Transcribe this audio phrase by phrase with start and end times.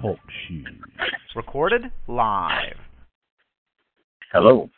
[0.00, 0.18] Talk
[0.48, 0.66] shoes.
[1.34, 2.76] Recorded live.
[4.32, 4.68] Hello.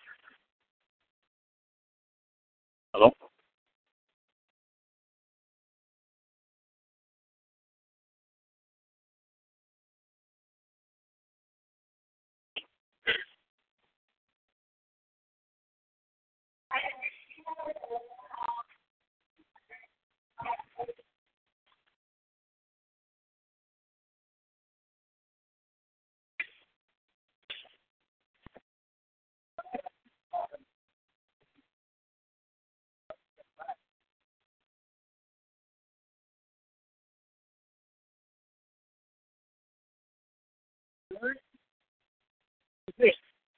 [2.94, 3.10] Hello.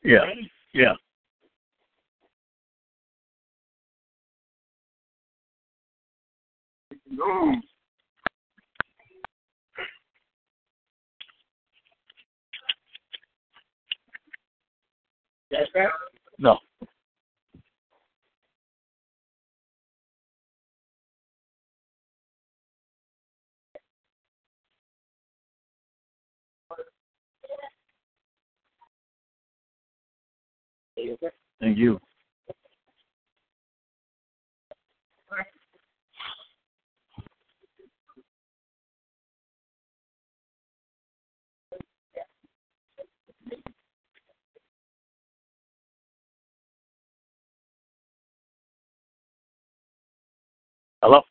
[0.04, 0.24] Yeah.
[0.74, 0.94] Yeah.
[16.38, 16.58] No.
[31.60, 32.00] Thank you.
[51.02, 51.22] Hello.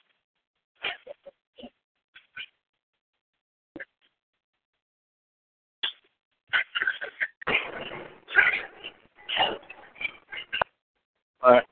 [11.41, 11.63] All right.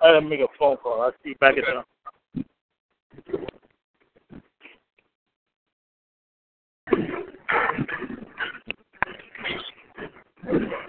[0.00, 1.02] I gotta make a phone call.
[1.02, 1.84] I'll see you back at the.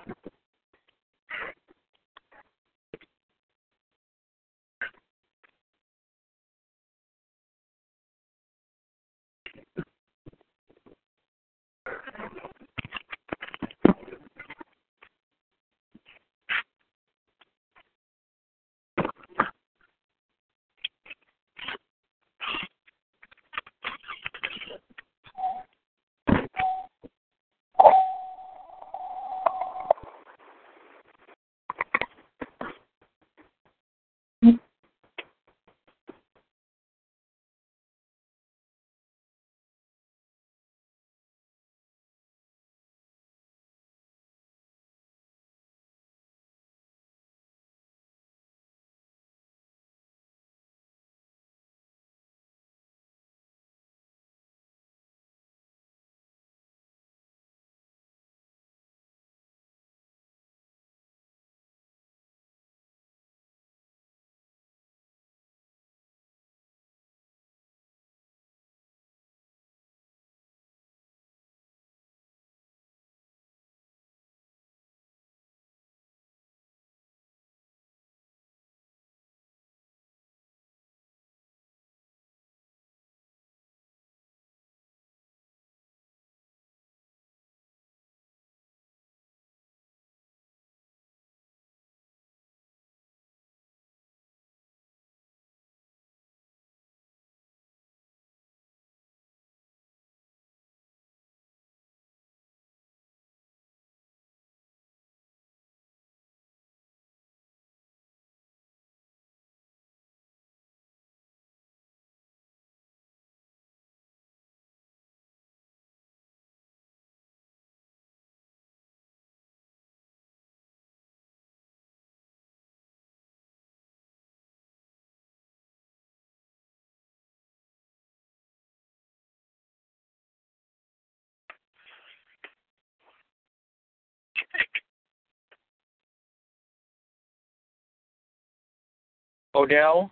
[139.56, 140.12] Odell?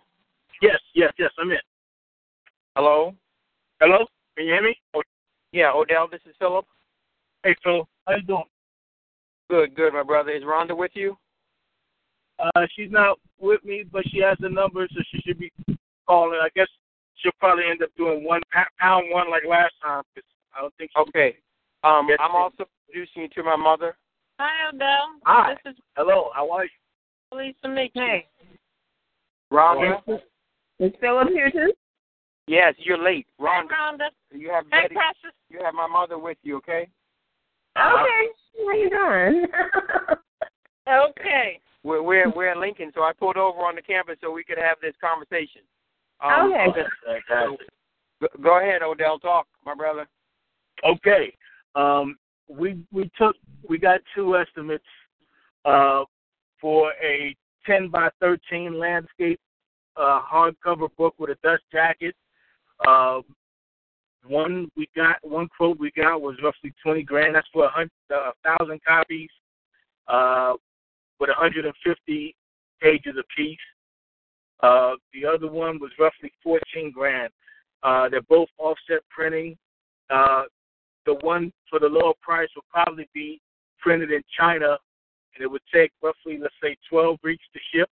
[0.62, 1.58] Yes, yes, yes, I'm in.
[2.74, 3.14] Hello?
[3.80, 3.98] Hello?
[4.36, 4.76] Can you hear me?
[4.94, 5.02] Oh,
[5.52, 6.66] Yeah, Odell, this is Philip.
[7.44, 7.88] hey, Phil.
[8.06, 8.42] How you doing?
[9.50, 10.30] Good, good, my brother.
[10.32, 11.16] Is Rhonda with you?
[12.38, 15.50] Uh, she's not with me, but she has the number, so she should be
[16.06, 16.38] calling.
[16.42, 16.68] I guess
[17.16, 18.42] she'll probably end up doing one
[18.78, 20.02] pound one like last time.
[20.14, 20.24] 'cause
[20.56, 20.90] I don't think.
[20.96, 21.36] Okay.
[21.84, 22.36] Um, Yes, I'm sir.
[22.36, 23.96] also introducing you to my mother.
[24.38, 25.18] Hi, Odell.
[25.24, 25.54] Hi.
[25.64, 26.30] This is Hello.
[26.34, 26.70] How are you?
[27.32, 27.92] Lisa Meek.
[29.50, 29.56] Hey.
[29.56, 30.20] Rhonda?
[30.80, 31.72] Is Philip here too?
[32.46, 33.26] Yes, you're late.
[33.38, 34.08] Hey, Rhonda, Rhonda.
[34.32, 35.36] you have Hey, Betty, Precious.
[35.50, 36.88] you have my mother with you, okay?
[37.76, 38.26] Okay.
[38.66, 39.46] How you doing?
[41.10, 41.60] okay.
[41.84, 44.58] We're we're we're in Lincoln, so I pulled over on the campus so we could
[44.58, 45.62] have this conversation.
[46.20, 46.82] Um, Okay.
[47.06, 47.68] Fantastic.
[48.20, 49.18] Go, go ahead, Odell.
[49.18, 50.06] Talk, my brother.
[50.84, 51.32] Okay.
[51.76, 52.16] Um,
[52.48, 53.36] we we took
[53.68, 54.84] we got two estimates
[55.64, 56.02] uh,
[56.60, 57.36] for a
[57.68, 59.38] 10 by 13 landscape
[59.96, 62.14] uh, hardcover book with a dust jacket.
[62.86, 63.20] Uh,
[64.26, 67.34] one we got one quote we got was roughly 20 grand.
[67.34, 69.30] That's for a hundred a thousand copies,
[70.08, 70.54] uh,
[71.20, 72.34] with 150
[72.80, 73.58] pages apiece.
[74.60, 77.30] Uh, the other one was roughly 14 grand.
[77.82, 79.56] Uh, they're both offset printing.
[80.10, 80.44] Uh,
[81.06, 83.40] the one for the lower price will probably be
[83.80, 84.78] printed in China,
[85.38, 87.88] and it would take roughly, let's say, 12 weeks to ship.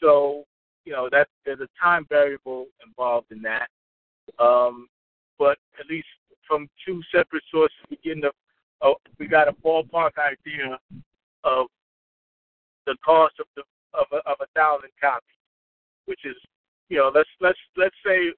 [0.00, 0.44] So,
[0.84, 3.68] you know, that there's a time variable involved in that.
[4.38, 4.88] Um,
[5.38, 6.06] but at least
[6.48, 8.30] from two separate sources, we get a,
[8.84, 10.78] uh, we got a ballpark idea
[11.44, 11.66] of
[12.86, 13.62] the cost of the
[13.94, 15.36] of a, of a thousand copies,
[16.06, 16.36] which is,
[16.88, 18.32] you know, let's let's let's say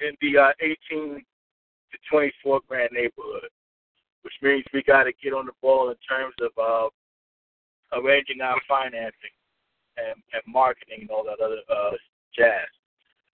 [0.00, 3.50] in the uh, 18 to 24 grand neighborhood,
[4.26, 8.60] which means we got to get on the ball in terms of uh, arranging our
[8.66, 9.30] financing
[9.96, 11.92] and, and marketing and all that other uh,
[12.36, 12.66] jazz.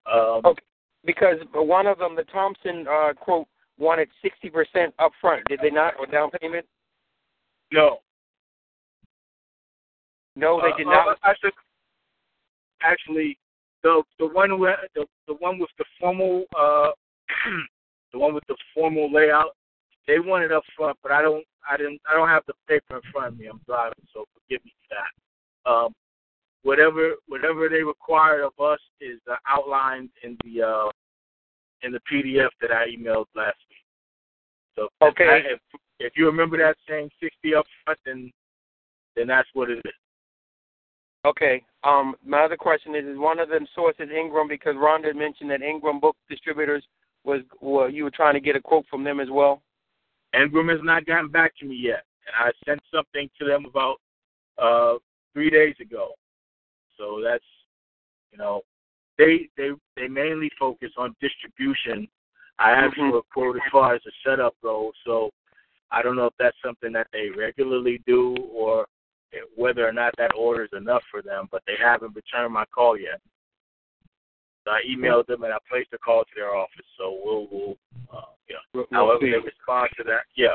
[0.04, 0.62] Um, Okay.
[1.04, 3.48] Because one of them, the Thompson uh, quote,
[3.78, 5.42] wanted sixty percent up front.
[5.48, 6.64] Did they not, or down payment?
[7.72, 7.98] No,
[10.36, 11.18] No, they Uh, did uh, not.
[11.24, 11.52] I should,
[12.82, 13.36] actually,
[13.82, 16.90] the the one where the the one with the formal uh,
[18.12, 19.56] the one with the formal layout,
[20.06, 22.96] they want it up front, but I don't I didn't I don't have the paper
[22.96, 23.46] in front of me.
[23.46, 25.70] I'm driving, so forgive me for that.
[25.70, 25.94] Um,
[26.62, 30.90] whatever whatever they required of us is uh, outlined in the uh,
[31.82, 33.78] in the PDF that I emailed last week.
[34.76, 35.28] So if Okay.
[35.28, 35.60] I- if,
[36.00, 38.30] if you remember that saying sixty up front, then
[39.16, 39.92] then that's what it is.
[41.24, 41.62] Okay.
[41.84, 44.48] Um, my other question is: Is one of them sources Ingram?
[44.48, 46.84] Because Rhonda had mentioned that Ingram Book Distributors
[47.24, 49.62] was, well, you were trying to get a quote from them as well.
[50.34, 54.00] Ingram has not gotten back to me yet, and I sent something to them about
[54.58, 54.98] uh,
[55.32, 56.12] three days ago.
[56.98, 57.44] So that's,
[58.32, 58.62] you know,
[59.18, 62.08] they they they mainly focus on distribution.
[62.58, 63.10] I asked Mhm.
[63.10, 65.30] for a quote as far as the setup goes, so
[65.90, 68.86] I don't know if that's something that they regularly do or
[69.56, 71.48] whether or not that order is enough for them.
[71.50, 73.20] But they haven't returned my call yet.
[74.64, 76.86] So I emailed them and I placed a call to their office.
[76.98, 77.76] So we'll, we'll
[78.12, 79.30] uh, you know, We'll- we'll however see.
[79.32, 80.54] they respond to that, yeah.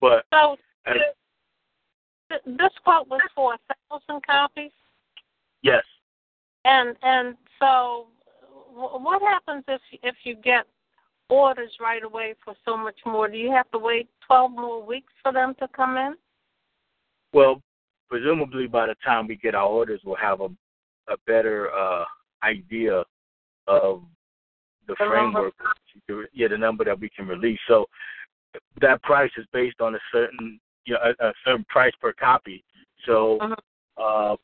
[0.00, 0.56] But So
[0.86, 0.96] as,
[2.28, 3.58] th- this quote was for a
[3.90, 4.72] thousand copies,
[5.62, 5.84] yes,
[6.64, 8.08] and and so
[8.72, 10.66] what happens if if you get
[11.30, 13.28] orders right away for so much more?
[13.28, 16.14] Do you have to wait twelve more weeks for them to come in?
[17.32, 17.62] well,
[18.10, 20.48] presumably by the time we get our orders, we'll have a
[21.08, 22.04] a better uh,
[22.44, 23.02] idea
[23.66, 24.02] of
[24.86, 25.50] the, The number.
[26.08, 26.30] framework.
[26.32, 27.58] Yeah, the number that we can release.
[27.68, 27.86] So
[28.80, 32.62] that price is based on a certain you know, a, a certain price per copy.
[33.06, 33.56] So Mhm.
[33.96, 34.36] uh,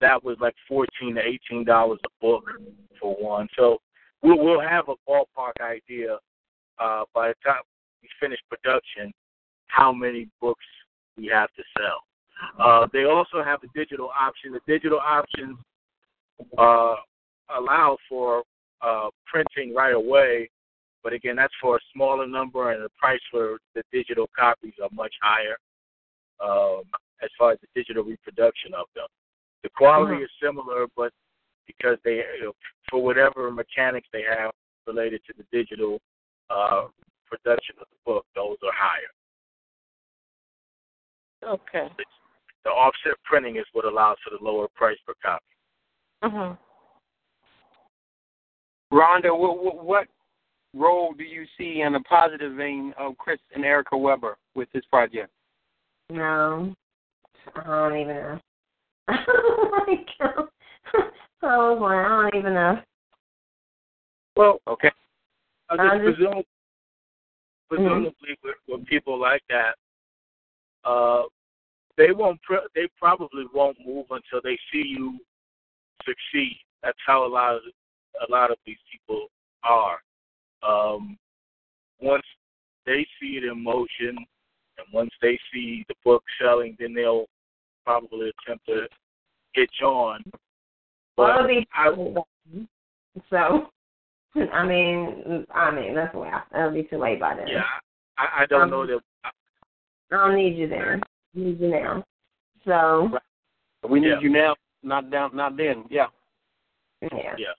[0.00, 2.44] that was like fourteen to eighteen dollars a book
[3.00, 3.48] for one.
[3.56, 3.80] So
[4.22, 6.18] we'll we'll have a ballpark idea
[6.78, 7.62] uh, by the time
[8.02, 9.12] we finish production
[9.68, 10.64] how many books
[11.16, 12.00] we have to sell.
[12.58, 14.52] Uh, they also have a digital option.
[14.52, 15.56] The digital options
[16.58, 16.96] uh,
[17.56, 18.42] allow for
[18.82, 20.48] uh, printing right away,
[21.02, 24.88] but again, that's for a smaller number, and the price for the digital copies are
[24.92, 25.56] much higher
[26.40, 26.82] um,
[27.22, 29.06] as far as the digital reproduction of them.
[29.62, 31.12] The quality is similar, but
[31.66, 32.52] because they, you know,
[32.90, 34.52] for whatever mechanics they have
[34.86, 36.00] related to the digital
[36.48, 36.86] uh,
[37.26, 39.12] production of the book, those are higher.
[41.54, 41.88] Okay.
[42.64, 45.44] The offset printing is what allows for the lower price per copy.
[46.22, 46.58] Mhm.
[48.92, 50.06] Rhonda, what, what
[50.74, 54.84] role do you see in a positive vein of Chris and Erica Weber with this
[54.90, 55.30] project?
[56.10, 56.74] No,
[57.56, 58.38] I don't even know.
[59.08, 60.08] like,
[61.42, 62.80] oh boy, I don't even know.
[64.36, 64.90] Well, okay.
[65.68, 66.44] I just, I'm just just- presume,
[67.68, 69.74] presumably with, with people like that,
[70.88, 71.22] uh,
[71.96, 72.40] they won't.
[72.42, 75.18] Pr- they probably won't move until they see you
[76.04, 76.56] succeed.
[76.82, 77.62] That's how a lot of
[78.26, 79.26] a lot of these people
[79.62, 79.98] are.
[80.62, 81.18] Um,
[82.00, 82.24] once
[82.86, 84.16] they see it in motion,
[84.78, 87.26] and once they see the book selling, then they'll
[87.84, 88.86] probably attempt to
[89.52, 90.22] hitch on.
[91.16, 91.90] Well, But it'll be I,
[93.28, 93.70] so.
[94.52, 97.48] I mean, I mean that's why it'll be too late by then.
[97.48, 97.64] yeah,
[98.16, 99.00] I, I don't Um, know that.
[99.24, 99.30] I
[100.10, 101.00] don't need you there.
[101.02, 102.04] I need you now.
[102.64, 103.10] So
[103.88, 104.20] We need Yeah.
[104.20, 105.84] you now, not down, not then.
[105.90, 106.06] Yeah.
[107.02, 107.34] yeah.
[107.38, 107.54] Yeah.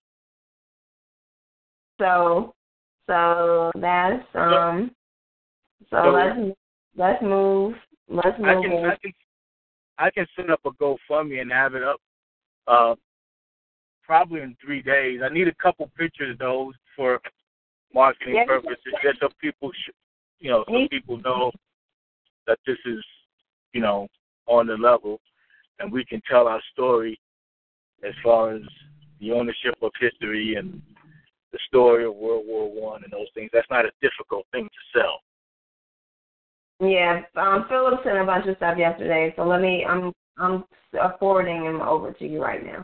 [2.01, 2.55] So
[3.05, 4.91] so that's um.
[5.89, 6.57] So So- let's
[6.97, 7.75] let's move.
[8.09, 8.47] Let's move.
[8.47, 8.85] I can on.
[8.85, 9.13] I can
[9.99, 12.01] I can set up a GoFundMe and have it up
[12.67, 12.95] uh
[14.03, 15.21] probably in three days.
[15.23, 17.21] I need a couple pictures though for
[17.93, 19.91] marketing purposes, just so people sh-
[20.39, 21.51] you know, so people know
[22.47, 23.03] that this is,
[23.73, 24.07] you know,
[24.47, 25.21] on the level
[25.79, 27.19] and we can tell our story
[28.03, 28.61] as far as
[29.19, 30.81] the ownership of history and
[31.51, 33.49] the story of World War One and those things.
[33.53, 35.19] That's not a difficult thing to sell.
[36.87, 39.85] Yeah, um, Philip sent a bunch of stuff yesterday, so let me.
[39.87, 40.63] I'm I'm
[40.99, 42.83] uh, forwarding him over to you right now.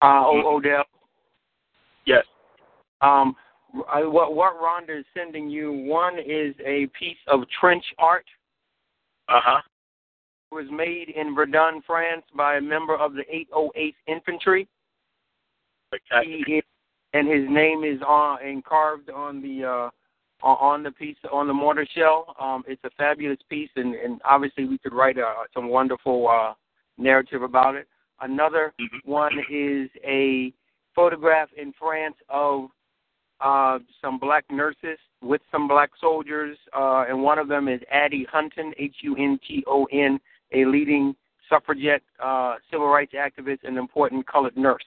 [0.00, 0.84] Uh, o- Odell.
[2.06, 2.24] Yes.
[3.00, 3.36] Um,
[3.92, 5.72] I, what what Rhonda is sending you?
[5.72, 8.24] One is a piece of trench art.
[9.28, 9.60] Uh huh.
[10.52, 14.68] It was made in Verdun, France, by a member of the 808th Infantry.
[16.22, 16.64] He is,
[17.14, 19.90] and his name is on and carved on the uh,
[20.42, 22.34] on the piece on the mortar shell.
[22.38, 26.52] Um, it's a fabulous piece, and, and obviously we could write uh, some wonderful uh,
[26.98, 27.86] narrative about it.
[28.20, 30.52] Another one is a
[30.94, 32.68] photograph in France of
[33.40, 38.26] uh, some black nurses with some black soldiers, uh, and one of them is Addie
[38.30, 40.20] Hunton, H-U-N-T-O-N,
[40.52, 41.14] a leading
[41.48, 44.84] suffragette, uh, civil rights activist, and important colored nurse.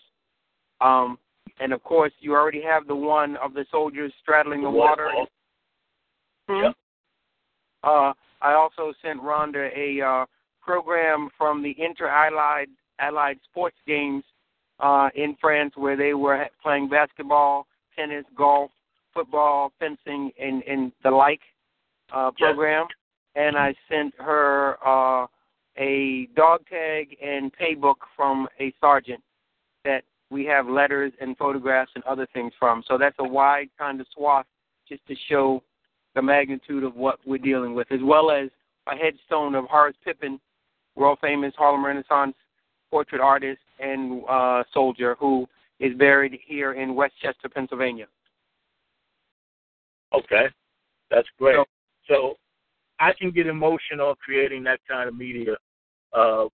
[0.80, 1.18] Um,
[1.60, 5.10] and of course, you already have the one of the soldiers straddling the water.
[6.48, 6.68] Hmm?
[7.84, 10.26] Uh, I also sent Rhonda a uh,
[10.62, 14.24] program from the Inter-Allied Allied Sports Games
[14.80, 18.72] uh, in France, where they were playing basketball, tennis, golf,
[19.14, 21.42] football, fencing, and, and the like
[22.14, 22.86] uh, program.
[23.36, 25.28] And I sent her uh,
[25.78, 29.22] a dog tag and pay book from a sergeant
[29.86, 32.84] that we have letters and photographs and other things from.
[32.88, 34.46] So that's a wide kind of swath
[34.88, 35.64] just to show
[36.16, 38.50] the magnitude of what we're dealing with, as well as
[38.88, 40.40] a headstone of Horace Pippin,
[40.96, 42.36] world famous Harlem Renaissance
[42.90, 45.46] portrait artist and uh, soldier who
[45.80, 48.08] is buried here in West Chester, Pennsylvania.
[50.14, 50.48] Okay,
[51.12, 51.58] that's great.
[52.08, 52.36] So
[53.00, 55.56] I can get emotional creating that kind of media.
[56.14, 56.46] Uh,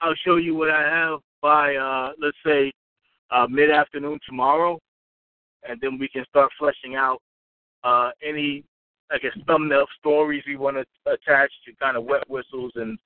[0.00, 2.72] I'll show you what I have by uh, let's say
[3.30, 4.80] uh, mid afternoon tomorrow,
[5.62, 7.18] and then we can start fleshing out
[7.84, 8.64] uh, any
[9.12, 12.98] I guess thumbnail stories we want to attach to kind of wet whistles and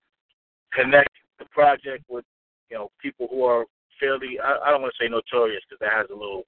[0.72, 2.24] connect the project with
[2.70, 3.66] you know people who are
[4.00, 6.44] fairly I, I don't want to say notorious because that has a little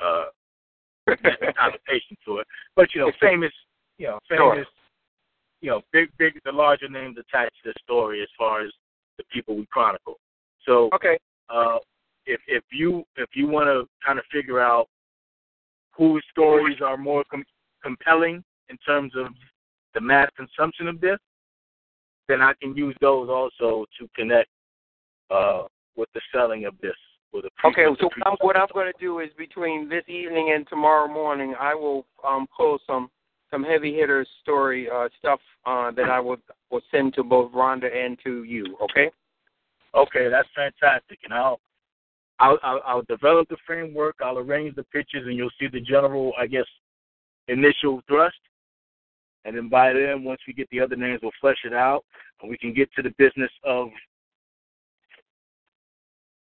[0.00, 0.24] uh,
[1.56, 3.52] connotation to it, but you know famous
[3.98, 4.64] you know famous Sure.
[5.60, 8.72] you know big big the larger names attached to the story as far as
[9.16, 10.18] the people we chronicle.
[10.64, 11.16] So Okay.
[11.50, 11.78] Uh,
[12.26, 14.88] if if you if you want to kind of figure out
[15.92, 17.44] whose stories are more com-
[17.82, 19.28] compelling in terms of
[19.94, 21.18] the mass consumption of this,
[22.28, 24.50] then I can use those also to connect
[25.30, 25.62] uh,
[25.96, 26.94] with the selling of this.
[27.32, 30.04] With a pre- Okay, so pre- I'm, what I'm going to do is between this
[30.08, 33.10] evening and tomorrow morning, I will um, pull some
[33.50, 36.38] some heavy hitter story uh, stuff uh, that I will
[36.70, 38.76] will send to both Rhonda and to you.
[38.82, 39.10] Okay.
[39.96, 41.58] Okay, that's fantastic, and I'll,
[42.38, 44.16] I'll I'll I'll develop the framework.
[44.22, 46.66] I'll arrange the pictures, and you'll see the general, I guess,
[47.48, 48.36] initial thrust.
[49.46, 52.04] And then by then, once we get the other names, we'll flesh it out,
[52.42, 53.88] and we can get to the business of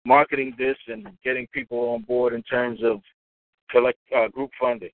[0.05, 3.01] marketing this and getting people on board in terms of
[3.71, 4.91] collect uh, group funding.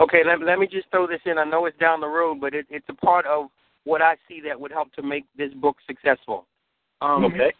[0.00, 1.38] Okay, let, let me just throw this in.
[1.38, 3.46] I know it's down the road, but it, it's a part of
[3.84, 6.46] what I see that would help to make this book successful.
[7.04, 7.52] Um, Okay.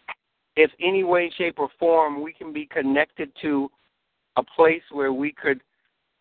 [0.56, 3.68] If any way, shape, or form we can be connected to
[4.36, 5.60] a place where we could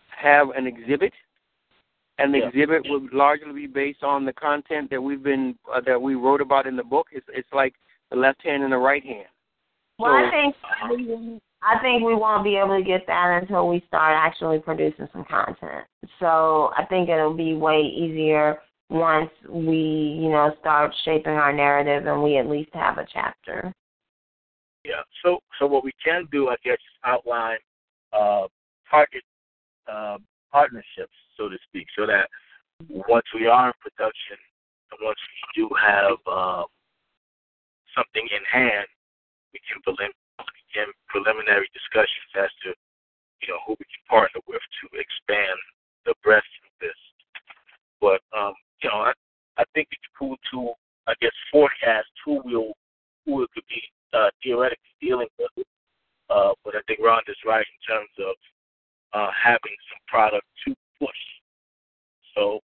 [0.10, 1.14] have an exhibit,
[2.18, 2.48] and the Yeah.
[2.48, 6.42] exhibit would largely be based on the content that we've been uh, that we wrote
[6.42, 7.10] about in the book.
[7.12, 7.76] It's it's like
[8.10, 9.28] the left hand and the right hand.
[10.00, 13.80] Well, So- I think I think we won't be able to get that until we
[13.82, 15.86] start actually producing some content.
[16.20, 18.60] So I think it'll be way easier
[18.94, 23.74] once we, you know, start shaping our narrative and we at least have a chapter.
[24.86, 25.02] Yeah.
[25.24, 27.58] So so what we can do, I guess, is outline
[28.14, 28.48] uh,
[28.90, 29.24] target
[29.92, 30.18] uh,
[30.52, 32.30] partnerships, so to speak, so that
[33.10, 34.38] once we are in production
[34.92, 36.64] and once we do have uh,
[37.96, 38.86] something in hand,
[39.54, 42.70] we can prelim- begin preliminary discussions as to
[43.42, 45.58] you know who we can partner with to expand
[46.06, 47.00] the breadth of this.
[48.00, 49.14] But um, you know, I,
[49.58, 50.72] I think it's cool to
[51.08, 52.74] I guess forecast who will
[53.26, 53.82] who it could be
[54.14, 55.66] uh, theoretically dealing with.
[56.30, 58.36] Uh, but I think Rhonda's right in terms of
[59.14, 61.22] uh, having some product to push.
[62.36, 62.60] So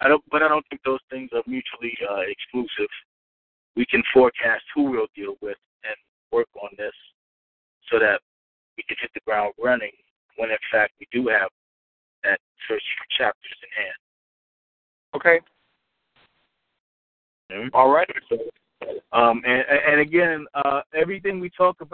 [0.00, 2.90] I don't, but I don't think those things are mutually uh, exclusive.
[3.76, 5.96] We can forecast who we'll deal with and
[6.32, 6.94] work on this
[7.90, 8.20] so that
[8.76, 9.92] we can hit the ground running
[10.36, 11.48] when in fact we do have
[12.24, 12.38] that
[12.68, 14.00] first few chapters in hand.
[15.14, 15.40] Okay.
[17.52, 17.74] Mm-hmm.
[17.74, 18.08] All right.
[18.28, 18.38] So,
[19.12, 21.40] um, and, and again, uh, everything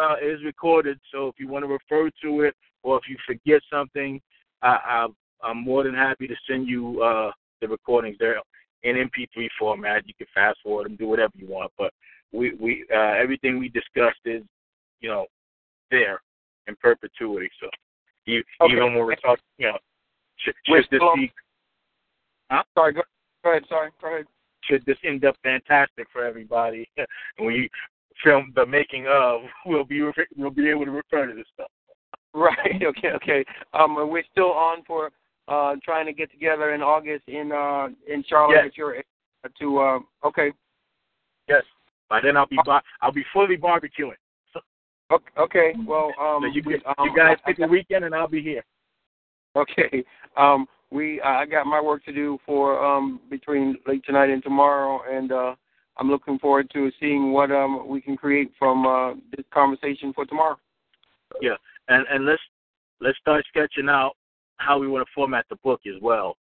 [0.06, 0.98] about is recorded.
[1.12, 4.20] So if you want to refer to it, or if you forget something,
[4.62, 5.06] I, I,
[5.42, 8.16] I'm more than happy to send you uh, the recordings.
[8.18, 8.40] They're
[8.82, 10.06] in MP3 format.
[10.06, 11.72] You can fast forward them, do whatever you want.
[11.76, 11.92] But
[12.32, 14.42] we, we uh, everything we discussed is,
[15.00, 15.26] you know,
[15.90, 16.20] there
[16.66, 17.50] in perpetuity.
[17.60, 17.68] So
[18.25, 18.72] you, Okay.
[18.72, 19.78] even when we're talking, you know,
[20.38, 21.32] should, should this be,
[22.50, 22.62] huh?
[22.75, 22.92] Sorry.
[22.92, 23.02] Go,
[23.44, 23.62] go ahead.
[23.68, 23.90] Sorry.
[24.00, 24.26] Go ahead.
[24.64, 26.88] should this end up fantastic for everybody
[27.38, 27.68] when you
[28.25, 30.02] film the making of, we'll be
[30.37, 31.70] we'll be able to refer to this stuff.
[32.35, 32.82] Right.
[32.82, 33.08] Okay.
[33.12, 33.44] Okay.
[33.73, 35.11] Um, we're still on for
[35.49, 38.56] uh trying to get together in August in uh in Charlotte.
[38.56, 38.66] Yes.
[38.66, 40.52] If you're able to uh, okay.
[41.49, 41.62] Yes.
[42.11, 44.12] By then I'll be bar- I'll be fully barbecuing.
[45.12, 45.30] Okay.
[45.38, 45.75] Okay.
[45.87, 48.26] Well, um, so you, we, you um, guys I- I pick a weekend and I'll
[48.28, 48.64] be here.
[49.54, 50.04] Okay.
[50.37, 55.00] Um, we I got my work to do for um between late tonight and tomorrow,
[55.10, 55.54] and uh,
[55.99, 60.26] I'm looking forward to seeing what um we can create from uh, this conversation for
[60.26, 60.56] tomorrow.
[61.41, 61.56] Yeah,
[61.89, 62.43] and and let's
[63.00, 64.13] let's start sketching out
[64.59, 66.37] how we want to format the book as well.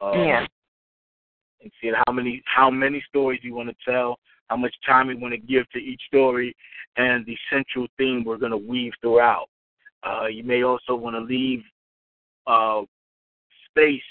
[0.00, 0.46] Um, Yeah.
[1.62, 5.14] And see how many how many stories you want to tell, how much time we
[5.14, 6.54] want to give to each story,
[6.96, 9.48] and the central theme we're going to weave throughout.
[10.02, 11.62] Uh, you may also want to leave
[12.46, 12.82] uh,
[13.70, 14.02] space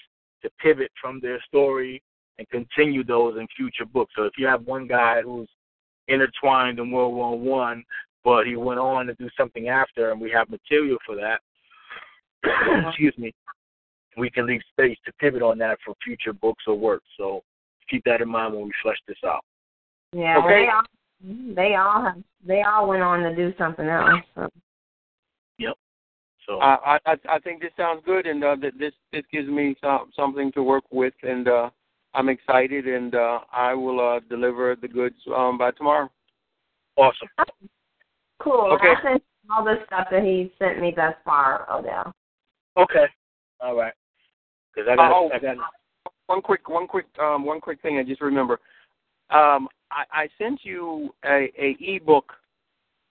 [0.41, 2.01] to pivot from their story
[2.37, 4.13] and continue those in future books.
[4.15, 5.49] So if you have one guy who's
[6.07, 7.83] intertwined in World War One,
[8.23, 11.41] but he went on to do something after, and we have material for that.
[12.87, 13.33] excuse me.
[14.17, 17.07] We can leave space to pivot on that for future books or works.
[17.17, 17.41] So
[17.89, 19.43] keep that in mind when we flesh this out.
[20.11, 20.65] Yeah, well, Okay.
[20.65, 20.83] they all
[21.55, 24.21] they all have they all went on to do something else.
[24.35, 24.49] So.
[25.57, 25.73] Yep.
[26.45, 30.11] So I I I think this sounds good, and uh, this this gives me some,
[30.15, 31.69] something to work with, and uh,
[32.15, 36.09] I'm excited, and uh, I will uh, deliver the goods um, by tomorrow.
[36.97, 37.27] awesome.
[38.39, 38.71] Cool.
[38.73, 38.87] Okay.
[38.87, 42.13] I sent all the stuff that he sent me thus far, Odell.
[42.77, 43.05] Okay.
[43.61, 43.93] All right.
[44.73, 45.29] Because I got Oh.
[45.33, 45.57] I got
[46.27, 47.97] One quick, one quick, um, one quick thing.
[47.97, 48.59] I just remember.
[49.29, 52.33] Um, I, I sent you a, a ebook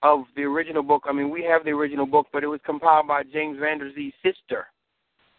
[0.01, 1.03] of the original book.
[1.07, 3.91] I mean, we have the original book, but it was compiled by James Van Der
[3.93, 4.67] Zee's sister.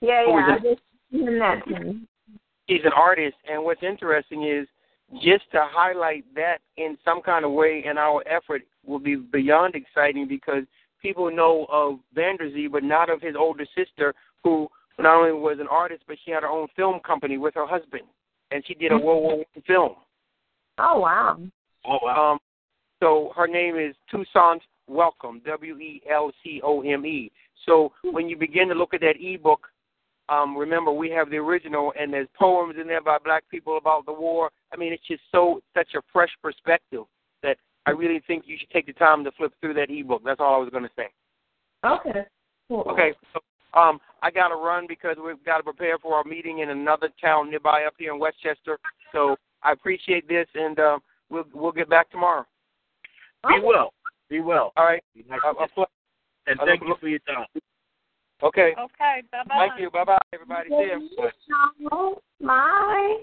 [0.00, 0.55] Yeah, Who is yeah.
[0.55, 2.00] I just sent that to me.
[2.68, 4.66] She's an artist, and what's interesting is
[5.22, 9.74] just to highlight that in some kind of way in our effort will be beyond
[9.74, 10.64] exciting because
[11.03, 15.33] people know of Van Der Zee, but not of his older sister, who not only
[15.33, 18.05] was an artist, but she had her own film company with her husband,
[18.50, 19.94] and she did a World War One film.
[20.79, 21.38] Oh wow.
[21.87, 22.33] oh wow.
[22.33, 22.38] Um,
[23.00, 27.31] so her name is Toussaint Welcome, W E L C O M E.
[27.66, 29.68] So when you begin to look at that ebook,
[30.29, 34.07] um, remember we have the original, and there's poems in there by black people about
[34.07, 34.51] the war.
[34.73, 37.05] I mean, it's just so such a fresh perspective
[37.43, 37.57] that
[37.87, 40.23] I really think you should take the time to flip through that ebook.
[40.25, 41.09] That's all I was going to say.
[41.85, 42.25] Okay.
[42.69, 42.85] Cool.
[42.89, 43.13] Okay.
[43.33, 43.41] So,
[43.79, 47.11] um, I got to run because we've got to prepare for our meeting in another
[47.21, 48.79] town nearby up here in West Chester.
[49.13, 52.47] So I appreciate this, and uh, we'll we'll get back tomorrow.
[53.47, 53.93] Be well.
[54.31, 54.73] Be well.
[54.77, 55.03] All right.
[55.15, 55.87] Be nice Uh, to- pl-
[56.47, 57.47] and thank you for your time.
[58.42, 58.75] Okay.
[58.79, 59.68] Okay, bye bye.
[59.68, 59.90] Thank you.
[59.90, 60.70] Bye bye, everybody.
[60.70, 61.09] See you.
[62.47, 63.23] Bye.